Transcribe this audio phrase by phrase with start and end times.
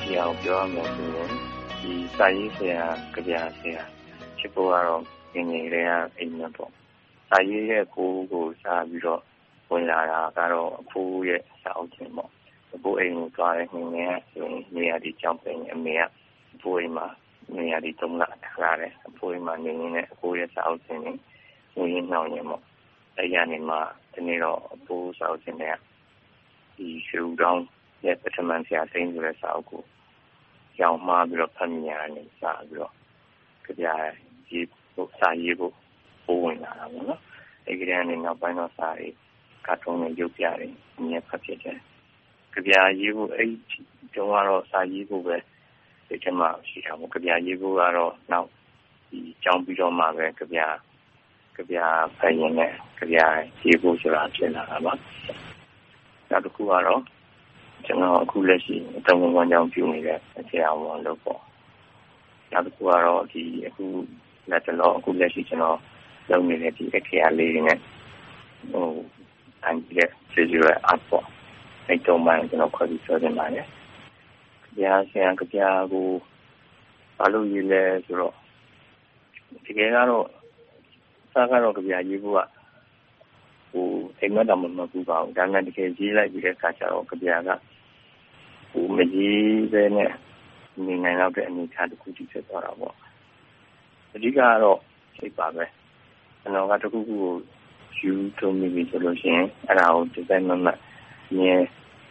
[0.00, 1.30] ရှိအောင်ပြောရမယ်ဆိုရင်
[1.80, 2.82] ဒီစာရေးဆရာ
[3.14, 3.82] ကြပြဆရာ
[4.38, 5.02] ဖြစ်ဖို့ကတော့
[5.34, 6.72] ငငယ်လေးကအိမ်မှာပေါ့
[7.28, 9.22] စာရေးရဲ့ကိုကိုစားပြီးတော့
[9.70, 12.30] ဝင်လာတာကတော့အဖိုးရဲ့စာအုပ်ခြင်းပေါ့
[12.74, 16.02] အဖိုးအိမ်ကိုသွားတဲ့ငငယ်ကဆိုရင်နေရာဒီကြောင်းပင်အမေက
[16.54, 17.06] အဖိုးအိမ်မှာ
[17.56, 21.02] နေရာဒီသုံးလထားရတယ်အဖိုးအိမ်မှာနေနေနဲ့အဖိုးရဲ့စာအုပ်ခြင်း
[21.76, 22.62] ဝင်ရင်းနှောင်းရင်ပေါ့
[23.16, 23.80] အဲ့ရနေမှာ
[24.12, 25.76] ဒီနေ့တော့အဖိုးစာအုပ်ခြင်းတွေက
[26.76, 27.62] ဒီရွှေဦးတောင်း
[28.04, 29.82] ရဲ့ပထမဆရာသိန်းဆိုတဲ့စာအုပ်ကို
[30.80, 32.92] ရောင်းမှားပြီးတော့ဖတ်မြင်ရတယ်စပြီးတော့
[33.64, 33.86] ကြပြ
[34.50, 35.74] ရေးဖို့စာရေးဖို့
[36.24, 37.20] ပိုးဝင်လာတာပေါ့နော်
[37.64, 39.14] အဲ့ဒီကနေနောက်ပိုင်းတော့စာရေး
[39.66, 41.78] ကာတွန်းနဲ့ရုပ်ပြတယ်အမြဲဖတ်ဖြစ်တယ်
[42.52, 43.48] ကြပြရေးဖို့အဲ့
[44.14, 45.36] တုန်းကတော့စာရေးဖို့ပဲ
[46.08, 48.48] ဒီကမှရှိတာပေါ့ကြပြရေးဖို့ကတော့နောက်
[49.10, 50.60] ဒီကြောင်းပြီးတော့မှပဲကြပြ
[51.56, 51.78] ကြပြ
[52.18, 53.18] ဖတ်ရင်လည်းကြပြ
[53.64, 54.92] ရေးဖို့ဆိုတာဖြစ်လာတာပါ
[56.30, 57.02] နောက်တစ်ခုကတော့
[57.84, 61.40] ကျွန်တော်အခုလက်ရှိအတုံးဝန်ကြောင်းပြုနေတဲ့ဆရာဝန်လို့ပေါ့
[62.52, 63.84] နောက်တစ်ခုကတော့ဒီအခု
[64.50, 65.78] လက်တလောအခုလက်ရှိကျွန်တော်
[66.30, 67.78] လုပ်နေတဲ့ဒီအခရာလေးတွေနဲ့
[68.72, 68.86] ဟို
[69.64, 71.26] အန်ဒီရဲ့ကျေးဇူးရအပ်ပေါ့
[71.86, 73.66] အဲ့တော့မှကျွန်တော်ခွဲပြီးပြောနေပါတယ်။
[74.78, 76.06] ကြာဆရာကြာကို
[77.18, 78.34] ဘာလို့ရေးလဲဆိုတော့
[79.64, 80.26] ဒီကဲကတော့
[81.32, 82.40] စားကတော့ကြာရေးဖို့က
[83.70, 83.86] ဟို
[84.18, 87.50] အိမ်မက်တော့မမပူပါဘူးဒါနဲ့တကယ်ရေးလိုက်ပြီးတဲ့အခါကျတော့ကြာက
[88.70, 90.10] ဟိုမကြီးပဲနဲ့
[90.86, 92.94] နေနိုင်တော့တဲ့အနေအထားတစ်ခုဖြစ်သွားတာပေါ့
[94.14, 94.78] အဓိကကတော့
[95.18, 95.64] စိတ်ပါပဲ
[96.40, 97.34] ကျွန်တော်ကတခုခုကို
[98.00, 100.68] ယူထုံးမိပြီဆိုလို့ရှိရင်အဲ့ဒါကိုဒီဇိုင်းမမ
[101.36, 101.60] မြင်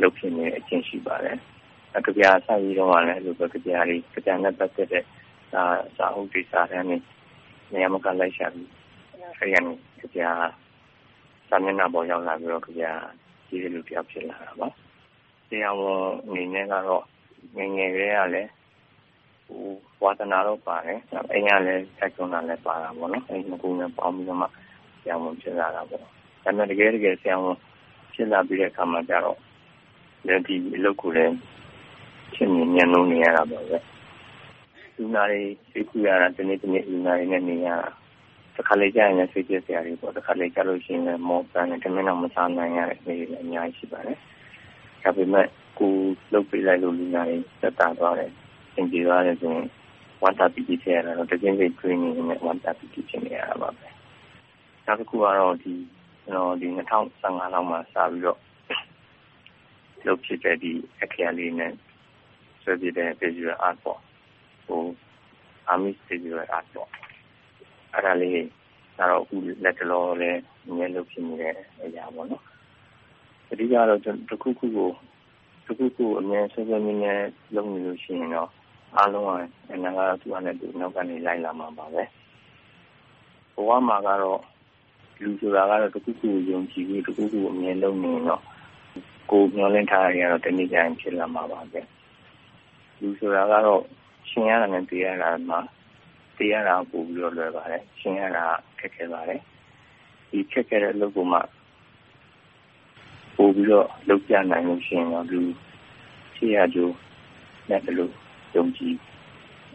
[0.00, 1.38] လုပ်ဖြစ်နေအချင်းရှိပါတယ်
[1.96, 5.04] အကပြာစာရေးတော့လည်းလိုပဲကပြာလေးကပြာနဲ့ပတ်သက်တဲ့
[5.50, 5.62] စာ
[5.96, 6.98] စာအုပ်တွေစာတမ်းတွေ
[7.72, 8.68] နေရာမကလိုက်ရှာပြီး
[9.38, 10.30] အဲ့ရနေကပြာ
[11.48, 12.92] စာမျက်နှာပေါ်ရောက်လာပြီးတော့ကပြာ
[13.48, 14.68] ကြီးတဲ့လူတယောက်ဖြစ်လာတာပါ
[15.48, 17.04] တရားဝင်အနေနဲ့ကတော့
[17.56, 18.50] ငငယ်လေးကလည်း
[19.46, 19.64] ဟို
[20.02, 20.98] ဝါသနာတော့ပါတယ်
[21.32, 24.46] အိမ်ကလည်းဆက်ကျွန်းတာလည်းပါတာပေါ့နော်အဲ့ဒီကူနဲ့ပေါင်းပြီးတော့မှ
[25.00, 26.08] ဆရာဝန်ဖြစ်လာတာပေါ့ဒါ
[26.42, 27.56] ပေမဲ့တကယ်တကယ်ဆရာဝန်
[28.14, 29.38] ဖြစ်လာပြီးတဲ့အခါမှာကျတော့
[30.26, 31.34] လည်းဒီအလုပ်ကိုလည်း
[32.34, 33.78] ချင်းမြင်မြန်လုံးနေရတာပေါ့ပဲ
[34.96, 37.88] လူနာတွေသိကူရတာဒီနေ့ဒီနေ့လူနာတွေနဲ့နေရတာ
[38.54, 44.18] တစ်ခါလေကြာရင်လည်းစိတ်ပြည့်စရာတွေပေါ့တစ်ခါလေကြာလို့ရှိရင်လည်းမောပန်းနဲ့တမင်တော့မစားနိုင်ရတဲ့နေ့တွေလည်းအများကြီးရှိပါတယ်
[45.04, 45.46] ဒါပေမဲ့
[45.78, 45.92] ကို
[46.32, 48.30] လုတ်ပေးလိုက်လို့လူနာတွေသက်သာသွားတယ်
[48.74, 49.66] သင်ပြေသွားတယ်ဆိုရင်
[50.22, 53.88] ဝမ်းတာပီတိဖြစ်ရတာတော့တကယ်ကြီး training နဲ့ဝမ်းတာပီတိဖြစ်နေရတာပါပဲ
[54.86, 55.72] နောက်တစ်ခုကတော့ဒီ
[56.24, 58.40] ကျွန်တော်ဒီ2015လောက်မှာစပြီးတော့
[60.06, 60.72] လုပ်ဖြစ်တဲ့ဒီ
[61.02, 61.72] အခရာလေးနဲ့
[62.62, 64.00] ဆွဲပြတဲ့ visual art ပေါ့
[64.66, 64.82] ဟို
[65.72, 66.90] army visual art ပေါ့
[67.92, 68.32] အဲ့ဒါလေး
[68.98, 70.40] ကတော့အခုလက်တလောလည်း
[70.76, 72.44] နည်းလုပ်ဖြစ်နေတဲ့အရာပေါ့နော်
[73.54, 74.00] အဓိကတော့
[74.30, 74.90] တခုခုကို
[75.66, 78.50] တခုခုအမြဲဆွဲဆွဲနည်းနည်းလုပ်နေလို့ရှိရင်တော့
[78.96, 79.28] အားလုံးက
[79.72, 82.02] အနာကသူ့အနေနဲ့သူနောက်ကနေလိုက်လာမှာပါပဲ
[83.54, 84.40] ဘဝမှာကတော့
[85.22, 88.42] လူဆိုတာကတော့တခုခုယုံကြည်ပြီးတခုခုအမြင်လုံးနေတော့
[89.30, 91.80] ကိုမျောလင့်ထားရတော့တနည်းကြရင်ဖြစ်လာမှာပါပဲ
[93.00, 93.82] လူဆိုတာကတော့
[94.30, 95.60] ရှင်ရတာနဲ့သိရတာမှာ
[96.36, 98.44] သိရတာပို့ပြီးတော့လွယ်ပါတယ်ရှင်ရတာ
[98.78, 99.40] ခက်ခဲပါတယ်
[100.30, 101.38] ဒီခက်ခဲတဲ့အလုပ်ကမှ
[103.54, 105.40] ပို့ပြီးတော့လုပ်ပြနိုင်လို့ရှိရင်တော့လူ
[106.36, 106.92] ရှိရကြိုး
[107.68, 108.08] နဲ့ဘယ်လို
[108.56, 108.94] ယုံကြည်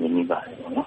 [0.00, 0.86] နေမိပါတယ်ပေါ့နော်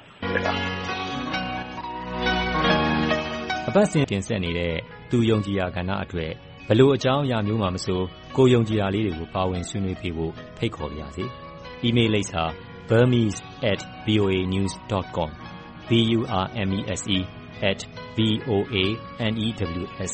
[3.67, 4.75] အပတ်စဉ်တင်ဆက်နေတဲ့
[5.11, 6.31] သူယုံကြည်ရာကဏ္ဍအတွက်
[6.67, 8.01] ဘလို့အကြောင်းအရာမျိုးမှမဆို
[8.37, 11.25] ကိုယုံကြည်ရာလေးတွေကိုပါဝင်ဆွေးနွေးပေးဖို့ဖိတ်ခေါ်ပါရစေ။
[11.87, 12.43] email လိပ်စာ
[12.89, 15.29] burmese@voanews.com
[15.89, 17.21] b u r m e s e @
[18.17, 18.19] v
[18.49, 18.75] o a
[19.31, 19.47] n e
[19.81, 20.13] w s